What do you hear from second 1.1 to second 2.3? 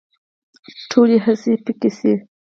هڅې پيکه شي